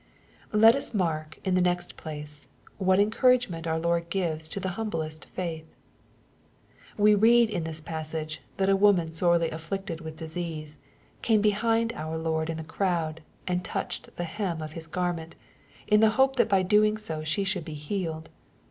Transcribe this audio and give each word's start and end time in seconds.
Let 0.51 0.75
us 0.75 0.95
mark, 0.95 1.37
in 1.45 1.53
the 1.53 1.61
next 1.61 1.95
place, 1.95 2.47
what 2.79 2.99
encouragement 2.99 3.67
our 3.67 3.77
Lord 3.77 4.09
gives 4.09 4.49
to 4.49 4.59
the 4.59 4.69
humblest 4.73 5.25
faith. 5.25 5.67
We 6.97 7.13
read 7.13 7.51
in 7.51 7.65
this 7.65 7.81
passage, 7.81 8.41
that 8.57 8.67
a 8.67 8.75
woman 8.75 9.13
sorely 9.13 9.51
afflicted 9.51 10.01
with 10.01 10.17
disease, 10.17 10.79
came 11.21 11.39
behind 11.41 11.93
our 11.93 12.17
Lord 12.17 12.49
in 12.49 12.57
the 12.57 12.63
crowd, 12.63 13.21
and" 13.45 13.63
touched 13.63 14.15
the 14.17 14.23
hem'* 14.25 14.63
of 14.63 14.71
His 14.73 14.87
garment, 14.87 15.35
in 15.85 15.99
the 15.99 16.09
hope 16.17 16.35
that 16.37 16.49
by 16.49 16.63
so 16.63 16.67
doing 16.67 16.97
she 17.25 17.43
should 17.43 17.63
be 17.63 17.75
healed. 17.75 18.29